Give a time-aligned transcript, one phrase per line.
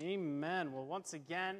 [0.00, 0.72] Amen.
[0.72, 1.56] Well, once again,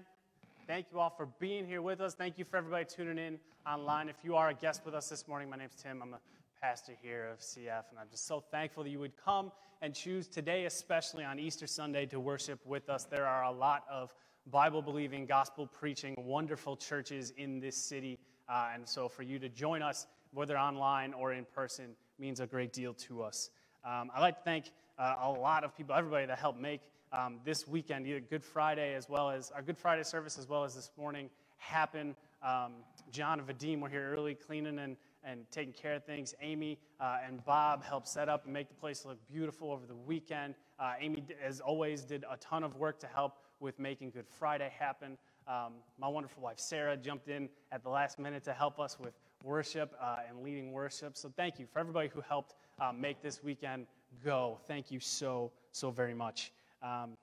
[0.69, 2.15] thank you all for being here with us.
[2.15, 4.09] Thank you for everybody tuning in online.
[4.09, 6.01] If you are a guest with us this morning, my name's Tim.
[6.01, 6.21] I'm a
[6.63, 9.51] pastor here of CF, and I'm just so thankful that you would come
[9.83, 13.05] and choose today, especially on Easter Sunday, to worship with us.
[13.05, 14.15] There are a lot of
[14.47, 18.21] Bible believing, gospel preaching, wonderful churches in this city.
[18.49, 22.47] Uh, and so for you to join us, whether online or in person, means a
[22.47, 23.51] great deal to us.
[23.85, 26.83] Um, I'd like to thank uh, a lot of people, everybody that helped make
[27.13, 30.65] um, this weekend, either Good Friday as well as our Good Friday service, as well
[30.65, 32.15] as this morning, happen.
[32.43, 32.73] Um,
[33.11, 36.35] John and Vadim were here early cleaning and, and taking care of things.
[36.41, 39.97] Amy uh, and Bob helped set up and make the place look beautiful over the
[39.97, 40.55] weekend.
[40.79, 44.73] Uh, Amy, as always, did a ton of work to help with making Good Friday
[44.79, 45.19] happen.
[45.49, 49.15] Um, my wonderful wife Sarah jumped in at the last minute to help us with
[49.43, 51.17] worship uh, and leading worship.
[51.17, 53.87] So thank you for everybody who helped uh, make this weekend
[54.25, 54.59] go.
[54.67, 56.53] Thank you so, so very much.
[56.83, 57.17] Um,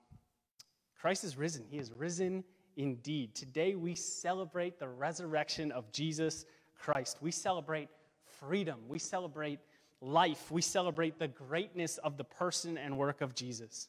[1.00, 1.64] Christ is risen.
[1.68, 2.44] He is risen
[2.76, 3.34] indeed.
[3.34, 6.44] Today we celebrate the resurrection of Jesus
[6.78, 7.18] Christ.
[7.20, 7.88] We celebrate
[8.24, 8.80] freedom.
[8.88, 9.60] We celebrate
[10.00, 10.50] life.
[10.50, 13.88] We celebrate the greatness of the person and work of Jesus.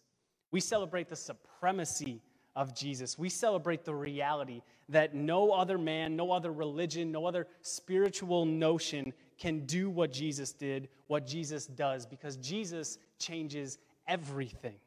[0.52, 2.22] We celebrate the supremacy
[2.56, 3.20] of Jesus.
[3.20, 9.14] We celebrate the reality that no other man, no other religion, no other spiritual notion
[9.38, 14.78] can do what Jesus did, what Jesus does, because Jesus changes everything.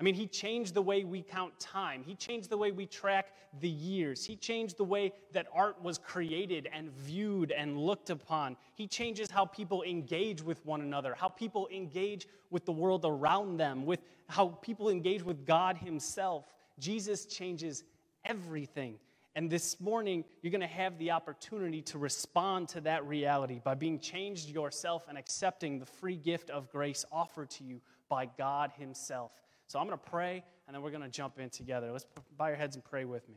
[0.00, 2.02] I mean, he changed the way we count time.
[2.06, 4.24] He changed the way we track the years.
[4.24, 8.56] He changed the way that art was created and viewed and looked upon.
[8.76, 13.58] He changes how people engage with one another, how people engage with the world around
[13.58, 16.46] them, with how people engage with God Himself.
[16.78, 17.84] Jesus changes
[18.24, 18.94] everything.
[19.36, 23.74] And this morning, you're going to have the opportunity to respond to that reality by
[23.74, 28.72] being changed yourself and accepting the free gift of grace offered to you by God
[28.78, 29.32] Himself.
[29.70, 31.92] So I'm going to pray, and then we're going to jump in together.
[31.92, 32.04] Let's
[32.36, 33.36] bow your heads and pray with me.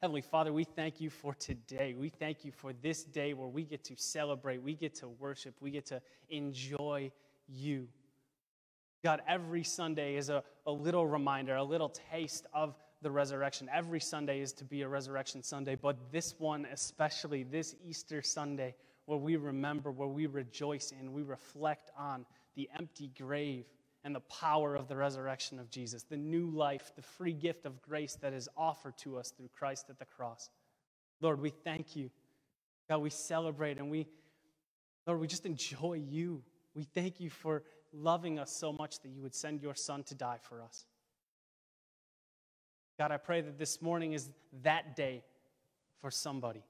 [0.00, 1.94] Heavenly Father, we thank you for today.
[1.94, 5.54] We thank you for this day where we get to celebrate, we get to worship,
[5.60, 7.12] we get to enjoy
[7.46, 7.86] you.
[9.04, 13.68] God, every Sunday is a, a little reminder, a little taste of the resurrection.
[13.70, 18.74] Every Sunday is to be a resurrection Sunday, but this one, especially this Easter Sunday,
[19.04, 22.24] where we remember, where we rejoice in, we reflect on
[22.56, 23.66] the empty grave
[24.04, 27.82] and the power of the resurrection of Jesus, the new life, the free gift of
[27.82, 30.48] grace that is offered to us through Christ at the cross.
[31.20, 32.10] Lord, we thank you.
[32.88, 34.06] God, we celebrate and we,
[35.06, 36.42] Lord, we just enjoy you.
[36.74, 37.62] We thank you for
[37.92, 40.86] loving us so much that you would send your son to die for us.
[42.98, 44.30] God, I pray that this morning is
[44.62, 45.22] that day
[46.00, 46.62] for somebody,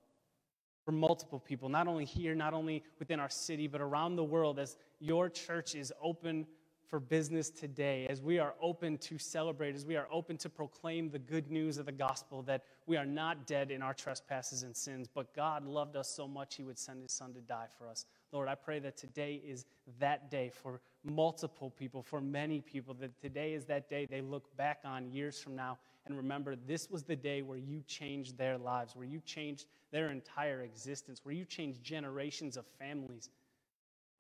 [0.85, 4.59] for multiple people, not only here, not only within our city, but around the world
[4.59, 6.47] as your church is open
[6.91, 11.09] for business today, as we are open to celebrate, as we are open to proclaim
[11.09, 14.77] the good news of the gospel that we are not dead in our trespasses and
[14.77, 17.89] sins, but God loved us so much he would send his son to die for
[17.89, 18.07] us.
[18.33, 19.67] Lord, I pray that today is
[20.01, 24.57] that day for multiple people, for many people, that today is that day they look
[24.57, 28.59] back on years from now and remember this was the day where you changed their
[28.59, 33.29] lives, where you changed their entire existence, where you changed generations of families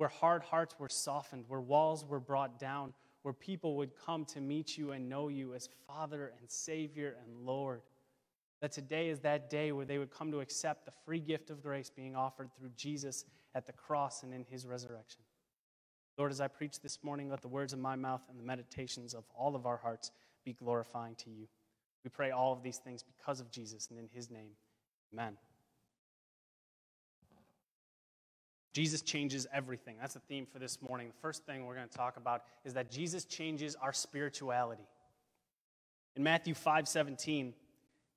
[0.00, 4.40] where hard hearts were softened, where walls were brought down, where people would come to
[4.40, 7.82] meet you and know you as Father and Savior and Lord.
[8.62, 11.62] That today is that day where they would come to accept the free gift of
[11.62, 15.20] grace being offered through Jesus at the cross and in his resurrection.
[16.16, 19.12] Lord, as I preach this morning, let the words of my mouth and the meditations
[19.12, 20.12] of all of our hearts
[20.46, 21.46] be glorifying to you.
[22.04, 24.52] We pray all of these things because of Jesus and in his name.
[25.12, 25.36] Amen.
[28.72, 29.96] Jesus changes everything.
[30.00, 31.08] That's the theme for this morning.
[31.08, 34.86] The first thing we're going to talk about is that Jesus changes our spirituality.
[36.16, 37.54] In Matthew 5 17,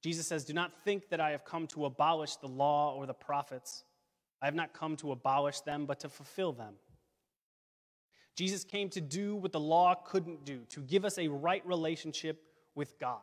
[0.04, 3.14] Jesus says, Do not think that I have come to abolish the law or the
[3.14, 3.84] prophets.
[4.42, 6.74] I have not come to abolish them, but to fulfill them.
[8.36, 12.44] Jesus came to do what the law couldn't do, to give us a right relationship
[12.76, 13.22] with God.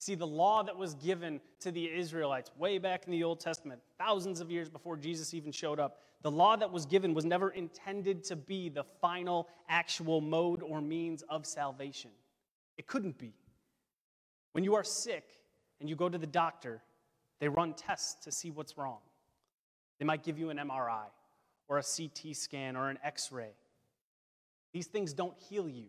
[0.00, 3.80] See, the law that was given to the Israelites way back in the Old Testament,
[3.98, 7.50] thousands of years before Jesus even showed up, the law that was given was never
[7.50, 12.10] intended to be the final actual mode or means of salvation.
[12.76, 13.34] It couldn't be.
[14.52, 15.24] When you are sick
[15.80, 16.82] and you go to the doctor,
[17.40, 18.98] they run tests to see what's wrong.
[19.98, 21.06] They might give you an MRI
[21.68, 23.52] or a CT scan or an x ray.
[24.72, 25.86] These things don't heal you.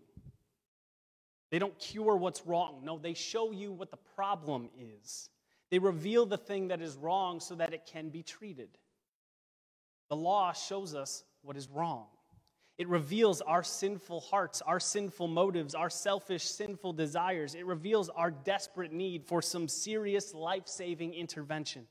[1.52, 2.81] They don't cure what's wrong.
[2.84, 5.30] No, they show you what the problem is.
[5.72, 8.70] They reveal the thing that is wrong so that it can be treated.
[10.09, 12.06] The law shows us what is wrong.
[12.77, 17.53] It reveals our sinful hearts, our sinful motives, our selfish, sinful desires.
[17.53, 21.88] It reveals our desperate need for some serious life saving intervention.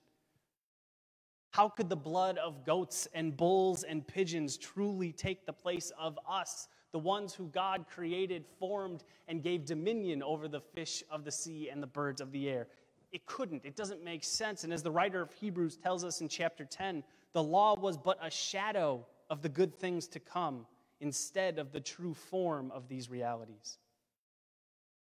[1.50, 6.18] How could the blood of goats and bulls and pigeons truly take the place of
[6.28, 11.32] us, the ones who God created, formed, and gave dominion over the fish of the
[11.32, 12.68] sea and the birds of the air?
[13.12, 13.64] It couldn't.
[13.64, 14.64] It doesn't make sense.
[14.64, 17.02] And as the writer of Hebrews tells us in chapter 10,
[17.32, 20.66] the law was but a shadow of the good things to come
[21.00, 23.78] instead of the true form of these realities.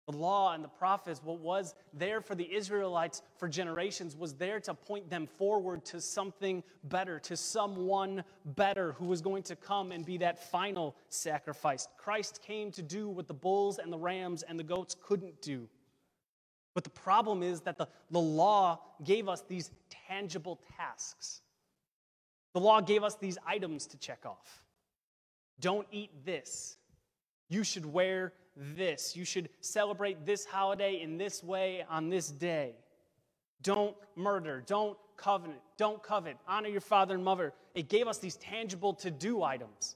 [0.07, 4.61] The law and the prophets, what was there for the Israelites for generations, was there
[4.61, 9.91] to point them forward to something better, to someone better who was going to come
[9.91, 11.89] and be that final sacrifice.
[11.97, 15.67] Christ came to do what the bulls and the rams and the goats couldn't do.
[16.73, 19.71] But the problem is that the, the law gave us these
[20.07, 21.41] tangible tasks.
[22.53, 24.63] The law gave us these items to check off.
[25.59, 26.77] Don't eat this.
[27.49, 29.15] You should wear this.
[29.15, 32.75] You should celebrate this holiday in this way on this day.
[33.61, 34.63] Don't murder.
[34.65, 35.59] Don't covenant.
[35.77, 36.37] Don't covet.
[36.47, 37.53] Honor your father and mother.
[37.73, 39.95] It gave us these tangible to do items.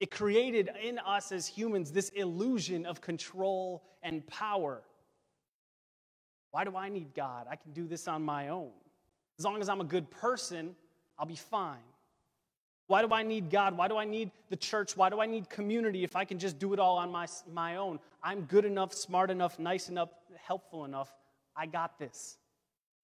[0.00, 4.82] It created in us as humans this illusion of control and power.
[6.50, 7.46] Why do I need God?
[7.50, 8.70] I can do this on my own.
[9.38, 10.74] As long as I'm a good person,
[11.22, 11.78] I'll be fine.
[12.88, 13.76] Why do I need God?
[13.76, 14.96] Why do I need the church?
[14.96, 17.76] Why do I need community if I can just do it all on my, my
[17.76, 18.00] own?
[18.24, 21.12] I'm good enough, smart enough, nice enough, helpful enough.
[21.56, 22.38] I got this.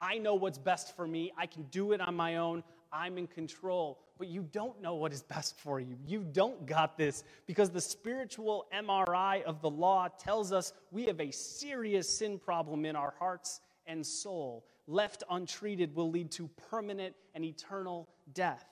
[0.01, 1.33] I know what's best for me.
[1.39, 2.65] I can do it on my own.
[2.93, 4.01] I'm in control.
[4.19, 5.97] But you don't know what is best for you.
[6.05, 11.21] You don't got this because the spiritual MRI of the law tells us we have
[11.21, 14.65] a serious sin problem in our hearts and soul.
[14.91, 18.65] Left untreated will lead to permanent and eternal death.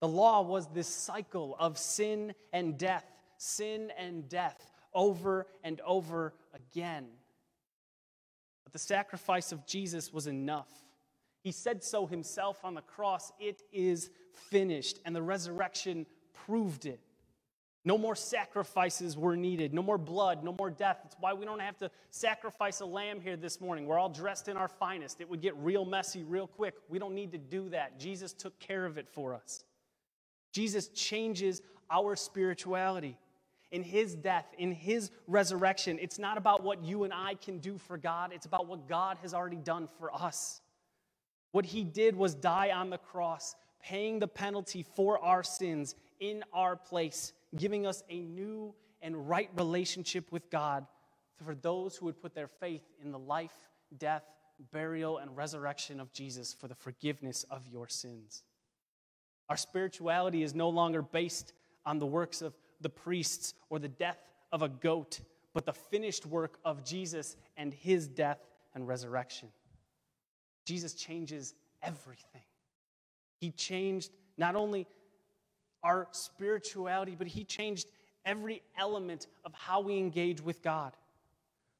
[0.00, 3.04] The law was this cycle of sin and death,
[3.36, 7.06] sin and death, over and over again.
[8.64, 10.70] But the sacrifice of Jesus was enough.
[11.42, 17.00] He said so himself on the cross it is finished, and the resurrection proved it.
[17.84, 19.72] No more sacrifices were needed.
[19.72, 20.44] No more blood.
[20.44, 20.98] No more death.
[21.02, 23.86] That's why we don't have to sacrifice a lamb here this morning.
[23.86, 25.20] We're all dressed in our finest.
[25.20, 26.74] It would get real messy real quick.
[26.88, 27.98] We don't need to do that.
[27.98, 29.64] Jesus took care of it for us.
[30.52, 33.16] Jesus changes our spirituality.
[33.72, 37.78] In his death, in his resurrection, it's not about what you and I can do
[37.78, 40.60] for God, it's about what God has already done for us.
[41.52, 46.42] What he did was die on the cross, paying the penalty for our sins in
[46.52, 50.86] our place, giving us a new and right relationship with God
[51.44, 53.68] for those who would put their faith in the life,
[53.98, 54.24] death,
[54.72, 58.42] burial, and resurrection of Jesus for the forgiveness of your sins.
[59.48, 61.54] Our spirituality is no longer based
[61.86, 64.18] on the works of the priests or the death
[64.52, 65.20] of a goat,
[65.54, 68.38] but the finished work of Jesus and his death
[68.74, 69.48] and resurrection.
[70.66, 72.42] Jesus changes everything.
[73.38, 74.86] He changed not only
[75.82, 77.86] our spirituality, but he changed
[78.24, 80.92] every element of how we engage with God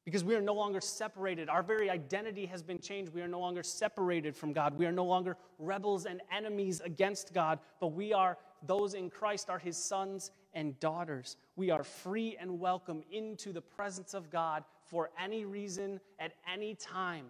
[0.04, 1.48] because we are no longer separated.
[1.48, 3.12] Our very identity has been changed.
[3.12, 4.76] We are no longer separated from God.
[4.76, 9.48] We are no longer rebels and enemies against God, but we are those in Christ
[9.48, 11.36] are his sons and daughters.
[11.56, 16.74] We are free and welcome into the presence of God for any reason at any
[16.74, 17.26] time.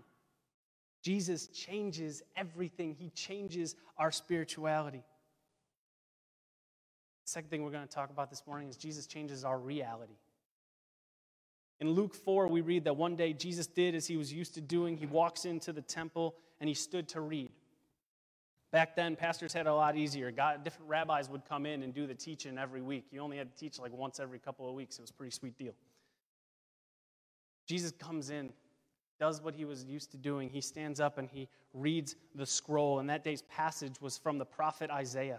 [1.03, 5.03] Jesus changes everything, he changes our spirituality.
[7.31, 10.17] Second thing we're going to talk about this morning is Jesus changes our reality.
[11.79, 14.61] In Luke 4, we read that one day Jesus did as he was used to
[14.61, 14.97] doing.
[14.97, 17.53] He walks into the temple and he stood to read.
[18.73, 20.33] Back then, pastors had a lot easier.
[20.33, 23.05] God, different rabbis would come in and do the teaching every week.
[23.13, 24.99] You only had to teach like once every couple of weeks.
[24.99, 25.75] It was a pretty sweet deal.
[27.69, 28.53] Jesus comes in,
[29.21, 30.49] does what he was used to doing.
[30.49, 32.99] He stands up and he reads the scroll.
[32.99, 35.39] And that day's passage was from the prophet Isaiah.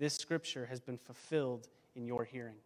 [0.00, 2.56] this scripture has been fulfilled in your hearing.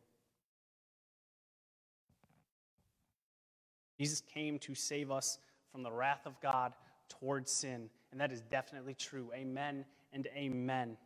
[3.98, 5.38] Jesus came to save us
[5.72, 6.74] from the wrath of God
[7.08, 9.30] towards sin, and that is definitely true.
[9.34, 10.96] Amen and amen.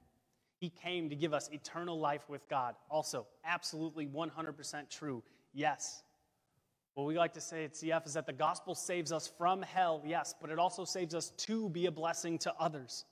[0.58, 2.75] He came to give us eternal life with God.
[2.90, 5.23] Also, absolutely 100% true.
[5.54, 6.02] Yes.
[6.92, 10.02] What we like to say at CF is that the gospel saves us from hell,
[10.04, 13.06] yes, but it also saves us to be a blessing to others.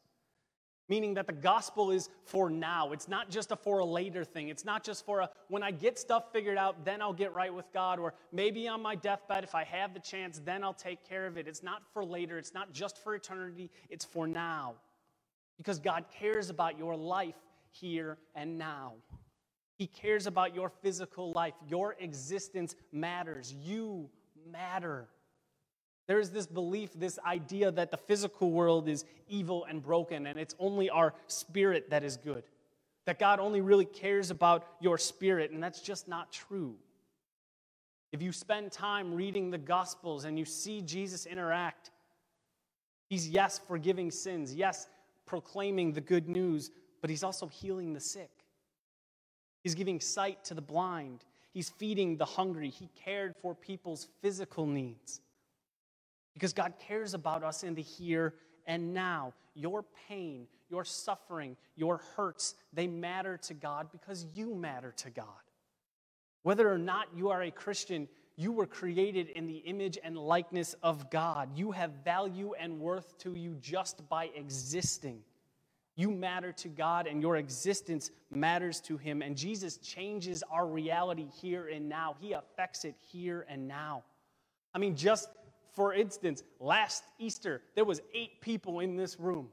[0.89, 2.93] Meaning that the gospel is for now.
[2.93, 4.49] It's not just a for a later thing.
[4.51, 7.53] It's not just for a when I get stuff figured out, then I'll get right
[7.53, 7.99] with God.
[7.99, 11.37] Or maybe on my deathbed, if I have the chance, then I'll take care of
[11.37, 11.49] it.
[11.49, 12.39] It's not for later.
[12.39, 13.71] It's not just for eternity.
[13.91, 14.75] It's for now.
[15.57, 17.35] Because God cares about your life
[17.71, 18.95] here and now.
[19.77, 21.55] He cares about your physical life.
[21.69, 23.53] Your existence matters.
[23.53, 24.09] You
[24.51, 25.09] matter.
[26.07, 30.39] There is this belief, this idea that the physical world is evil and broken, and
[30.39, 32.45] it's only our spirit that is good.
[33.07, 36.77] That God only really cares about your spirit, and that's just not true.
[38.13, 41.91] If you spend time reading the Gospels and you see Jesus interact,
[43.09, 44.89] He's, yes, forgiving sins, yes,
[45.27, 46.71] proclaiming the good news,
[47.01, 48.31] but He's also healing the sick.
[49.63, 54.67] He's giving sight to the blind, He's feeding the hungry, He cared for people's physical
[54.67, 55.21] needs
[56.37, 58.35] because God cares about us in the here
[58.67, 59.33] and now.
[59.55, 65.25] Your pain, your suffering, your hurts, they matter to God because you matter to God.
[66.43, 70.75] Whether or not you are a Christian, you were created in the image and likeness
[70.83, 71.57] of God.
[71.57, 75.21] You have value and worth to you just by existing.
[75.95, 79.23] You matter to God, and your existence matters to Him.
[79.23, 82.15] And Jesus changes our reality here and now.
[82.21, 84.05] He affects it here and now.
[84.75, 85.31] I mean, just
[85.77, 89.49] for instance, last Easter, there was eight people in this room.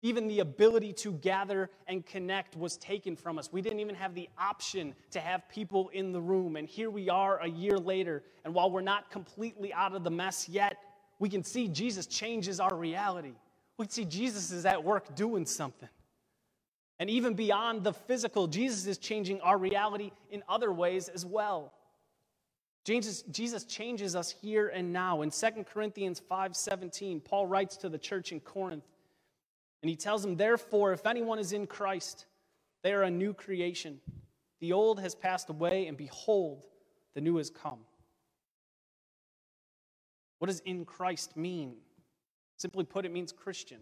[0.00, 3.52] Even the ability to gather and connect was taken from us.
[3.52, 6.56] We didn't even have the option to have people in the room.
[6.56, 8.24] And here we are a year later.
[8.44, 10.78] And while we're not completely out of the mess yet,
[11.18, 13.34] we can see Jesus changes our reality.
[13.76, 15.90] We can see Jesus is at work doing something.
[16.98, 21.74] And even beyond the physical, Jesus is changing our reality in other ways as well.
[22.84, 25.22] Jesus, Jesus changes us here and now.
[25.22, 28.84] In 2 Corinthians 5:17, Paul writes to the church in Corinth,
[29.82, 32.26] and he tells them, Therefore, if anyone is in Christ,
[32.82, 34.00] they are a new creation.
[34.60, 36.66] The old has passed away, and behold,
[37.14, 37.80] the new has come.
[40.38, 41.76] What does in Christ mean?
[42.56, 43.78] Simply put, it means Christian.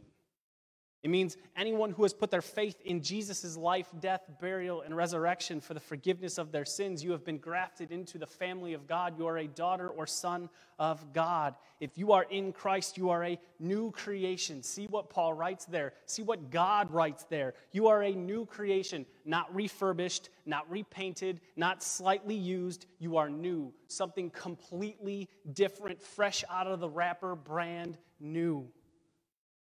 [1.02, 5.59] It means anyone who has put their faith in Jesus' life, death, burial, and resurrection
[5.59, 9.16] for the forgiveness of their sins, you have been grafted into the family of God.
[9.19, 11.54] You are a daughter or son of God.
[11.80, 14.62] If you are in Christ, you are a new creation.
[14.62, 15.95] See what Paul writes there.
[16.04, 17.54] See what God writes there.
[17.73, 22.85] You are a new creation, not refurbished, not repainted, not slightly used.
[22.99, 28.69] You are new, something completely different, fresh out of the wrapper, brand new.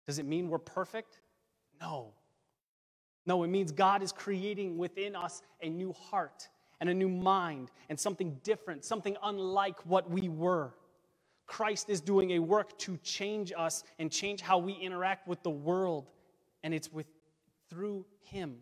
[0.06, 1.22] Does it mean we're perfect?
[1.84, 2.14] No.
[3.26, 6.48] No, it means God is creating within us a new heart
[6.80, 10.74] and a new mind and something different, something unlike what we were.
[11.46, 15.50] Christ is doing a work to change us and change how we interact with the
[15.50, 16.10] world,
[16.64, 17.06] and it's with
[17.70, 18.56] through him.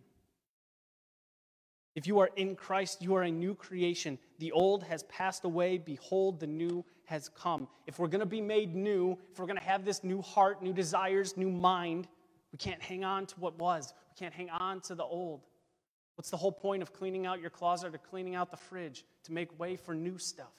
[1.95, 4.17] If you are in Christ, you are a new creation.
[4.39, 7.67] The old has passed away, behold, the new has come.
[7.85, 10.63] If we're going to be made new, if we're going to have this new heart,
[10.63, 12.07] new desires, new mind,
[12.51, 13.93] we can't hang on to what was.
[14.09, 15.41] We can't hang on to the old.
[16.15, 19.05] What's the whole point of cleaning out your closet or cleaning out the fridge?
[19.25, 20.53] To make way for new stuff.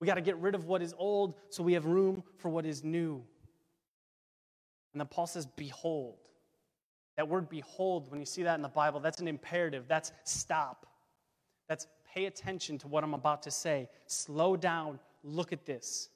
[0.00, 2.66] We got to get rid of what is old so we have room for what
[2.66, 3.22] is new.
[4.92, 6.18] And then Paul says, Behold.
[7.16, 9.86] That word behold, when you see that in the Bible, that's an imperative.
[9.88, 10.86] That's stop.
[11.68, 13.88] That's pay attention to what I'm about to say.
[14.06, 15.00] Slow down.
[15.24, 16.10] Look at this.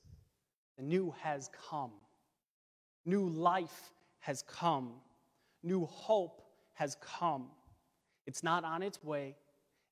[0.77, 1.91] The new has come.
[3.05, 3.91] New life
[4.23, 4.95] has come.
[5.63, 6.43] New hope
[6.75, 7.47] has come.
[8.27, 9.37] It's not on its way.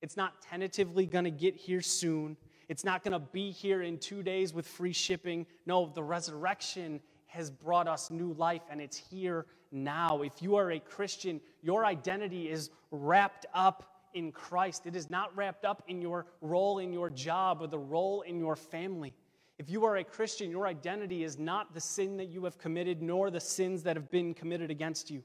[0.01, 2.35] It's not tentatively going to get here soon.
[2.69, 5.45] It's not going to be here in two days with free shipping.
[5.65, 10.21] No, the resurrection has brought us new life and it's here now.
[10.21, 14.85] If you are a Christian, your identity is wrapped up in Christ.
[14.85, 18.39] It is not wrapped up in your role in your job or the role in
[18.39, 19.13] your family.
[19.61, 22.99] If you are a Christian, your identity is not the sin that you have committed,
[22.99, 25.21] nor the sins that have been committed against you.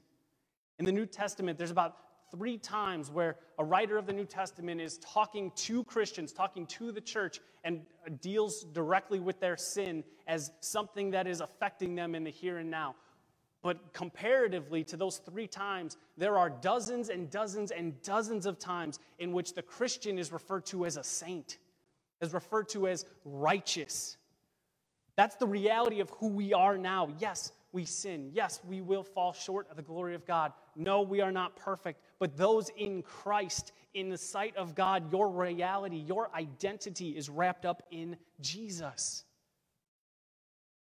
[0.77, 1.95] In the New Testament, there's about
[2.29, 6.91] three times where a writer of the New Testament is talking to Christians, talking to
[6.91, 7.81] the church, and
[8.21, 12.69] deals directly with their sin as something that is affecting them in the here and
[12.69, 12.93] now.
[13.63, 18.99] But comparatively to those three times, there are dozens and dozens and dozens of times
[19.17, 21.57] in which the Christian is referred to as a saint,
[22.21, 24.17] is referred to as righteous,
[25.17, 27.09] that's the reality of who we are now.
[27.19, 28.29] Yes, we sin.
[28.33, 30.53] Yes, we will fall short of the glory of God.
[30.75, 31.99] No, we are not perfect.
[32.19, 37.65] But those in Christ, in the sight of God, your reality, your identity is wrapped
[37.65, 39.23] up in Jesus.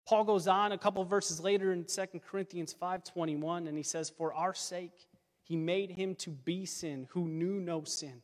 [0.06, 4.32] Paul goes on a couple verses later in 2 Corinthians 5:21 and he says for
[4.32, 5.06] our sake
[5.42, 8.22] he made him to be sin who knew no sin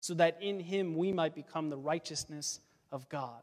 [0.00, 2.60] so that in him we might become the righteousness
[2.92, 3.42] of God.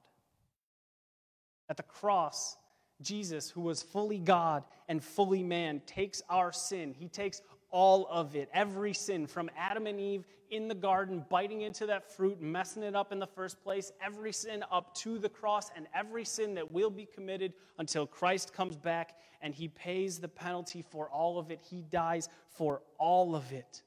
[1.71, 2.57] At the cross
[3.01, 6.93] Jesus, who was fully God and fully man, takes our sin.
[6.93, 11.61] He takes all of it, every sin from Adam and Eve in the garden, biting
[11.61, 15.29] into that fruit, messing it up in the first place, every sin up to the
[15.29, 20.19] cross, and every sin that will be committed until Christ comes back and he pays
[20.19, 21.61] the penalty for all of it.
[21.63, 23.81] He dies for all of it.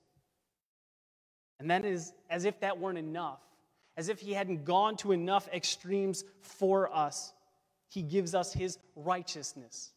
[1.60, 3.40] And then, as, as if that weren't enough,
[3.98, 7.33] as if he hadn't gone to enough extremes for us,
[7.94, 9.92] he gives us his righteousness.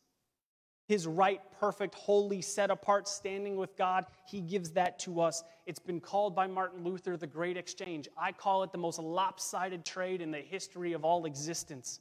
[0.87, 5.43] His right, perfect, holy, set apart standing with God, he gives that to us.
[5.65, 8.07] It's been called by Martin Luther the great exchange.
[8.15, 11.99] I call it the most lopsided trade in the history of all existence.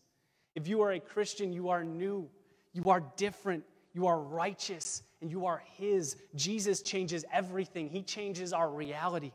[0.54, 2.28] If you are a Christian, you are new,
[2.74, 6.16] you are different, you are righteous, and you are his.
[6.34, 9.32] Jesus changes everything, he changes our reality.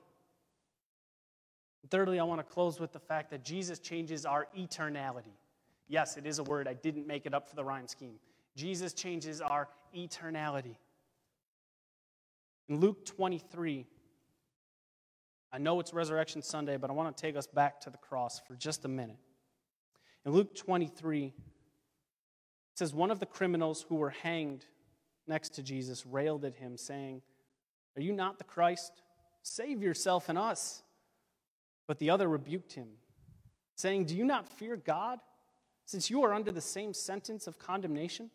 [1.89, 5.33] Thirdly, I want to close with the fact that Jesus changes our eternality.
[5.91, 6.69] Yes, it is a word.
[6.69, 8.15] I didn't make it up for the rhyme scheme.
[8.55, 10.77] Jesus changes our eternality.
[12.69, 13.85] In Luke 23,
[15.51, 18.39] I know it's Resurrection Sunday, but I want to take us back to the cross
[18.39, 19.17] for just a minute.
[20.25, 21.33] In Luke 23, it
[22.75, 24.63] says, One of the criminals who were hanged
[25.27, 27.21] next to Jesus railed at him, saying,
[27.97, 28.93] Are you not the Christ?
[29.43, 30.83] Save yourself and us.
[31.85, 32.87] But the other rebuked him,
[33.75, 35.19] saying, Do you not fear God?
[35.91, 38.29] Since you are under the same sentence of condemnation?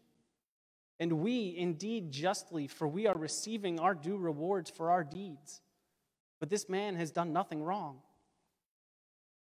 [1.00, 5.62] And we indeed justly, for we are receiving our due rewards for our deeds.
[6.38, 7.98] But this man has done nothing wrong.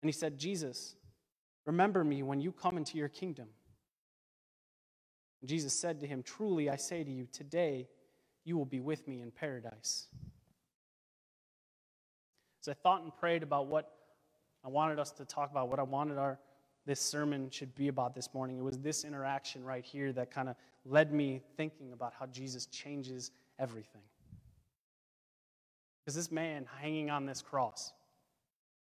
[0.04, 0.96] And he said, Jesus,
[1.66, 3.48] remember me when you come into your kingdom.
[5.42, 7.88] And Jesus said to him, Truly I say to you, today
[8.46, 10.08] you will be with me in paradise.
[12.62, 13.92] As I thought and prayed about what
[14.64, 16.40] I wanted us to talk about, what I wanted our
[16.86, 18.58] this sermon should be about this morning.
[18.58, 22.66] It was this interaction right here that kind of led me thinking about how Jesus
[22.68, 24.02] changes everything.
[26.04, 27.94] Because this man hanging on this cross,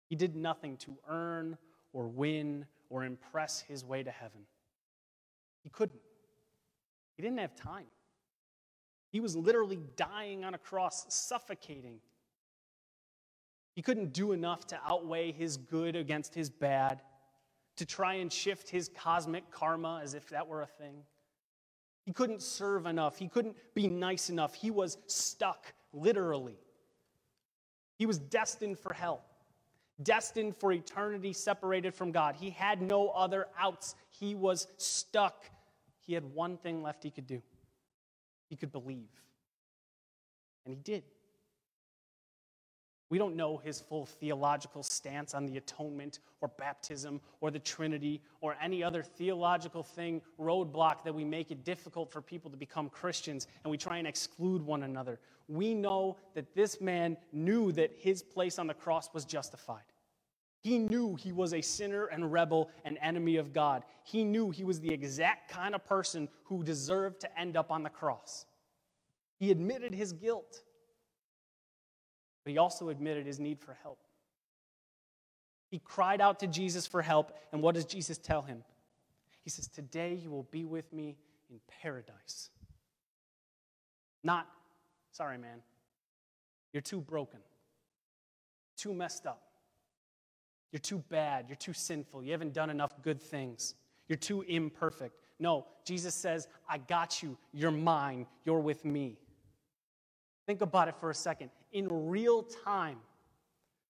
[0.09, 1.57] he did nothing to earn
[1.93, 4.41] or win or impress his way to heaven.
[5.63, 6.01] He couldn't.
[7.15, 7.85] He didn't have time.
[9.11, 11.99] He was literally dying on a cross, suffocating.
[13.75, 17.01] He couldn't do enough to outweigh his good against his bad
[17.77, 21.03] to try and shift his cosmic karma as if that were a thing.
[22.05, 23.17] He couldn't serve enough.
[23.17, 24.53] He couldn't be nice enough.
[24.53, 26.57] He was stuck, literally.
[27.97, 29.23] He was destined for hell,
[30.01, 32.36] destined for eternity separated from God.
[32.36, 33.95] He had no other outs.
[34.10, 35.45] He was stuck.
[35.99, 37.41] He had one thing left he could do
[38.51, 39.10] he could believe.
[40.65, 41.03] And he did.
[43.12, 48.21] We don't know his full theological stance on the atonement or baptism or the Trinity
[48.39, 52.89] or any other theological thing, roadblock that we make it difficult for people to become
[52.89, 55.19] Christians and we try and exclude one another.
[55.50, 59.84] We know that this man knew that his place on the cross was justified.
[60.62, 63.84] He knew he was a sinner and rebel and enemy of God.
[64.06, 67.84] He knew he was the exact kind of person who deserved to end up on
[67.84, 68.45] the cross.
[69.38, 70.63] He admitted his guilt.
[72.43, 73.99] But he also admitted his need for help.
[75.69, 78.63] He cried out to Jesus for help, and what does Jesus tell him?
[79.43, 81.15] He says, Today you will be with me
[81.49, 82.49] in paradise.
[84.23, 84.47] Not,
[85.12, 85.62] sorry, man,
[86.73, 87.39] you're too broken,
[88.77, 89.41] too messed up.
[90.71, 91.45] You're too bad.
[91.49, 92.23] You're too sinful.
[92.23, 93.75] You haven't done enough good things.
[94.08, 95.15] You're too imperfect.
[95.39, 97.38] No, Jesus says, I got you.
[97.54, 98.25] You're mine.
[98.45, 99.17] You're with me.
[100.45, 101.51] Think about it for a second.
[101.71, 102.97] In real time,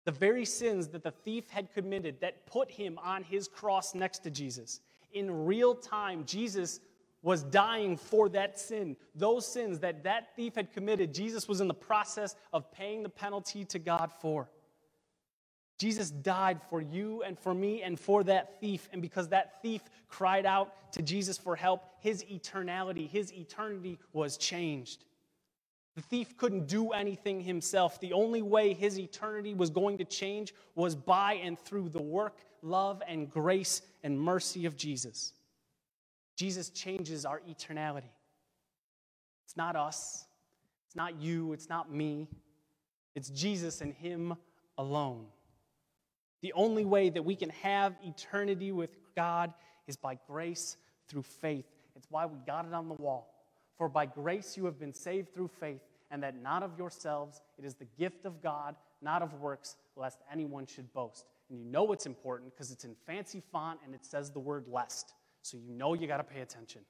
[0.04, 4.20] the very sins that the thief had committed that put him on his cross next
[4.20, 4.80] to Jesus,
[5.12, 6.80] in real time, Jesus
[7.22, 8.96] was dying for that sin.
[9.14, 13.08] Those sins that that thief had committed, Jesus was in the process of paying the
[13.08, 14.48] penalty to God for.
[15.78, 18.88] Jesus died for you and for me and for that thief.
[18.92, 24.36] And because that thief cried out to Jesus for help, his eternality, his eternity was
[24.36, 25.04] changed.
[25.96, 28.00] The thief couldn't do anything himself.
[28.00, 32.38] The only way his eternity was going to change was by and through the work,
[32.62, 35.32] love, and grace and mercy of Jesus.
[36.36, 38.10] Jesus changes our eternality.
[39.44, 40.26] It's not us,
[40.86, 42.28] it's not you, it's not me.
[43.14, 44.34] It's Jesus and Him
[44.78, 45.26] alone.
[46.42, 49.52] The only way that we can have eternity with God
[49.86, 50.76] is by grace
[51.08, 51.66] through faith.
[51.96, 53.39] It's why we got it on the wall.
[53.80, 57.64] For by grace you have been saved through faith, and that not of yourselves, it
[57.64, 61.24] is the gift of God, not of works, lest anyone should boast.
[61.48, 64.66] And you know it's important because it's in fancy font and it says the word
[64.70, 65.14] lest.
[65.40, 66.82] So you know you got to pay attention.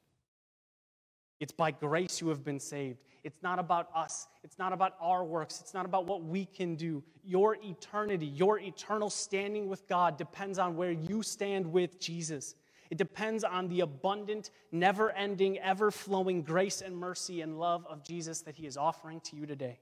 [1.39, 2.99] It's by grace you have been saved.
[3.23, 4.27] It's not about us.
[4.43, 5.61] It's not about our works.
[5.61, 7.05] It's not about what we can do.
[7.23, 12.57] Your eternity, your eternal standing with God depends on where you stand with Jesus.
[12.91, 18.03] It depends on the abundant, never ending, ever flowing grace and mercy and love of
[18.03, 19.79] Jesus that He is offering to you today.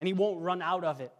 [0.00, 1.12] And He won't run out of it,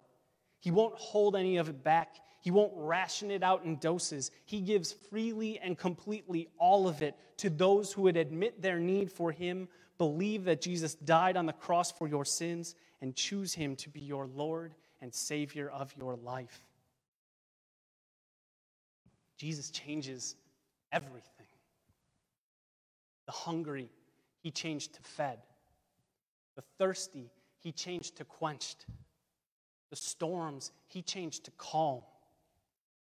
[0.61, 2.17] He won't hold any of it back.
[2.41, 4.33] He won't ration it out in doses.
[4.47, 9.13] He gives freely and completely all of it to those who would admit their need
[9.13, 13.77] for Him, believe that Jesus died on the cross for your sins, and choose Him
[13.77, 16.65] to be your Lord and Savior of your life.
[19.37, 20.35] Jesus changes
[20.93, 21.47] everything.
[23.27, 23.91] The hungry,
[24.43, 25.39] He changed to fed.
[26.57, 28.87] The thirsty, He changed to quenched.
[29.91, 32.03] The storms, He changed to calm.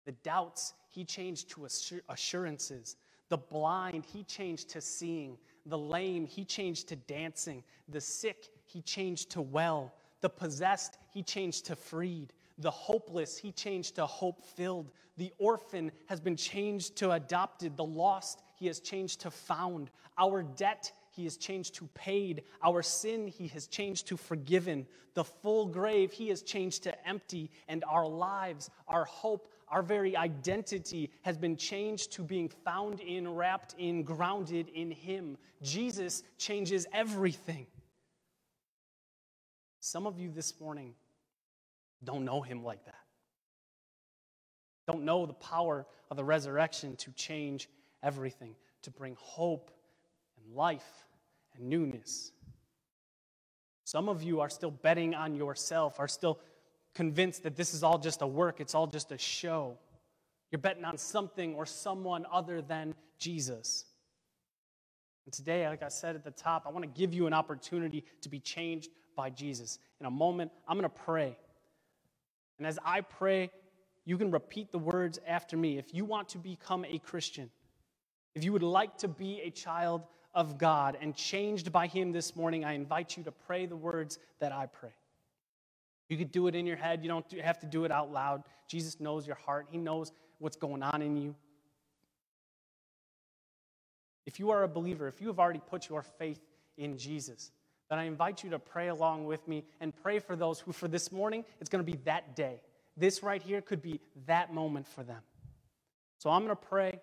[0.05, 1.67] The doubts, he changed to
[2.09, 2.97] assurances.
[3.31, 5.39] The blind, he changed to seeing.
[5.67, 7.65] The lame, he changed to dancing.
[7.89, 9.95] The sick, he changed to well.
[10.21, 12.33] The possessed, he changed to freed.
[12.59, 14.91] The hopeless, he changed to hope filled.
[15.17, 17.77] The orphan has been changed to adopted.
[17.77, 19.91] The lost, he has changed to found.
[20.19, 22.43] Our debt, he has changed to paid.
[22.63, 24.87] Our sin, he has changed to forgiven.
[25.15, 27.51] The full grave, he has changed to empty.
[27.69, 33.29] And our lives, our hope, our very identity has been changed to being found in,
[33.33, 35.37] wrapped in, grounded in Him.
[35.63, 37.67] Jesus changes everything.
[39.81, 40.95] Some of you this morning
[42.05, 42.95] don't know Him like that.
[44.87, 47.69] Don't know the power of the resurrection to change
[48.03, 49.71] everything, to bring hope
[50.37, 51.07] and life
[51.55, 52.33] and newness.
[53.85, 56.39] Some of you are still betting on yourself, are still
[56.95, 59.77] convinced that this is all just a work, it's all just a show.
[60.51, 63.87] You're betting on something or someone other than Jesus.
[65.27, 68.05] And today, like I said at the top, I want to give you an opportunity
[68.21, 69.79] to be changed by Jesus.
[70.01, 71.37] In a moment, I'm going to pray.
[72.59, 73.51] And as I pray,
[74.05, 75.79] you can repeat the words after me.
[75.79, 77.51] If you want to become a Christian,
[78.35, 80.03] if you would like to be a child
[80.35, 84.19] of God and changed by Him this morning, I invite you to pray the words
[84.41, 84.93] that I pray.
[86.09, 87.03] You could do it in your head.
[87.03, 88.43] You don't have to do it out loud.
[88.69, 91.35] Jesus knows your heart, He knows what's going on in you.
[94.27, 96.41] If you are a believer, if you have already put your faith
[96.77, 97.53] in Jesus,
[97.91, 100.89] then I invite you to pray along with me and pray for those who, for
[100.89, 102.61] this morning, it's going to be that day.
[102.97, 105.23] This right here could be that moment for them.
[106.19, 107.01] So I'm going to pray.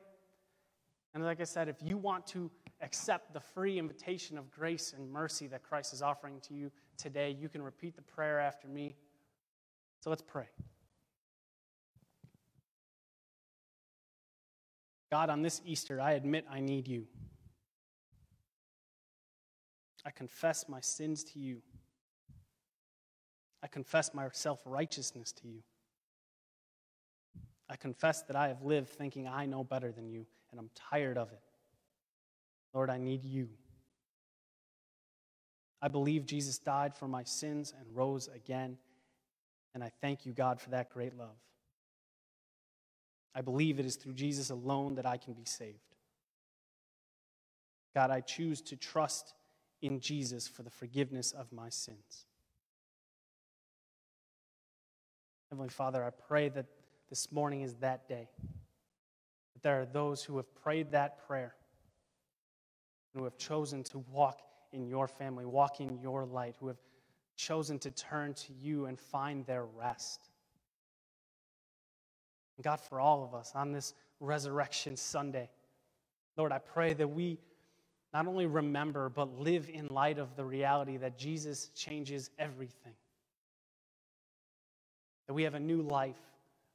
[1.13, 2.50] And like I said, if you want to
[2.82, 7.36] accept the free invitation of grace and mercy that Christ is offering to you today,
[7.39, 8.96] you can repeat the prayer after me.
[10.00, 10.46] So let's pray.
[15.12, 17.06] God, on this Easter, I admit I need you.
[20.05, 21.61] I confess my sins to you.
[23.63, 25.61] I confess my self righteousness to you.
[27.69, 31.17] I confess that I have lived thinking I know better than you, and I'm tired
[31.17, 31.39] of it.
[32.73, 33.49] Lord, I need you.
[35.81, 38.77] I believe Jesus died for my sins and rose again,
[39.73, 41.37] and I thank you, God, for that great love.
[43.33, 45.77] I believe it is through Jesus alone that I can be saved.
[47.95, 49.33] God, I choose to trust
[49.82, 52.26] in Jesus for the forgiveness of my sins.
[55.50, 56.65] Heavenly Father, I pray that
[57.10, 58.30] this morning is that day.
[59.54, 61.56] That there are those who have prayed that prayer
[63.13, 64.39] and who have chosen to walk
[64.72, 66.80] in your family, walk in your light, who have
[67.36, 70.30] chosen to turn to you and find their rest.
[72.58, 75.50] And God, for all of us on this Resurrection Sunday,
[76.38, 77.39] Lord, I pray that we
[78.13, 82.93] not only remember, but live in light of the reality that Jesus changes everything.
[85.28, 86.19] That we have a new life,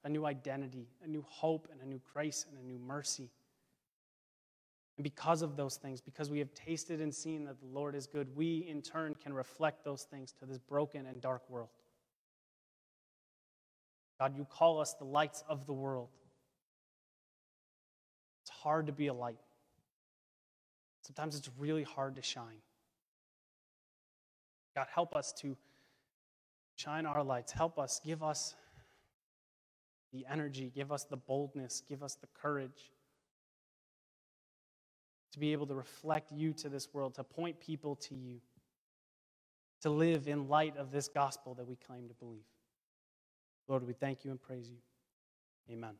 [0.05, 3.31] a new identity, a new hope, and a new grace, and a new mercy.
[4.97, 8.07] And because of those things, because we have tasted and seen that the Lord is
[8.07, 11.69] good, we in turn can reflect those things to this broken and dark world.
[14.19, 16.09] God, you call us the lights of the world.
[18.43, 19.37] It's hard to be a light.
[21.07, 22.59] Sometimes it's really hard to shine.
[24.75, 25.57] God, help us to
[26.75, 27.53] shine our lights.
[27.53, 28.57] Help us, give us
[30.13, 32.91] the energy, give us the boldness, give us the courage
[35.33, 38.41] to be able to reflect you to this world, to point people to you,
[39.83, 42.41] to live in light of this gospel that we claim to believe.
[43.69, 44.79] Lord, we thank you and praise you.
[45.73, 45.95] Amen.